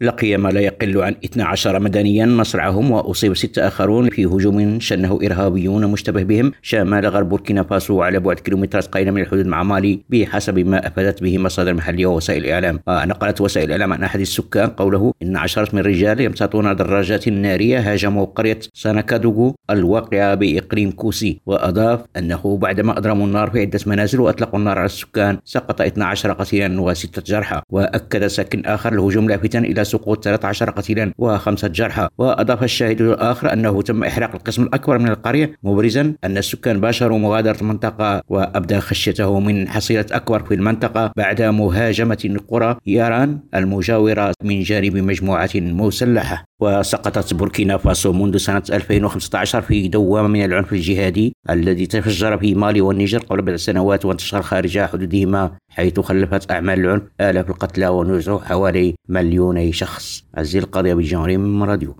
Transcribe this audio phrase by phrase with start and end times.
[0.00, 5.86] لقي ما لا يقل عن 12 مدنيا مصرعهم وأصيب ستة آخرون في هجوم شنه إرهابيون
[5.86, 10.58] مشتبه بهم شمال غرب بوركينا فاسو على بعد كيلومترات قليلة من الحدود مع مالي بحسب
[10.58, 12.80] ما أفادت به مصادر محلية ووسائل الإعلام.
[12.88, 18.24] نقلت وسائل الإعلام عن أحد السكان قوله إن عشرات من الرجال يمتطون دراجات نارية هاجموا
[18.24, 24.78] قرية سانكادوغو الواقعة بإقليم كوسي وأضاف أنه بعدما أضرموا النار في عدة منازل وأطلقوا النار
[24.78, 27.60] على السكان سقط 12 قتيلا وستة جرحى.
[27.70, 32.08] وأكد ساكن آخر الهجوم لافتا إلى سقوط 13 قتيلا وخمسة جرحى.
[32.18, 37.56] وأضاف الشاهد الآخر أنه تم إحراق القسم الأكبر من القرية مبرزا أن السكان باشروا مغادرة
[37.60, 44.96] المنطقة وأبدى خشيته من حصيلة أكبر في المنطقة بعد مهاجمة قرى ياران المجاورة من جانب
[44.96, 46.44] مجموعة مسلحة.
[46.60, 52.80] وسقطت بوركينا فاسو منذ سنة 2015 في دوامة من العنف الجهادي الذي تفجر في مالي
[52.80, 58.94] والنيجر قبل بضع سنوات وانتشر خارج حدودهما حيث خلفت أعمال العنف آلاف القتلى ونزوح حوالي
[59.08, 60.24] مليوني شخص.
[60.34, 61.96] عزيز القضية بجانب راديو.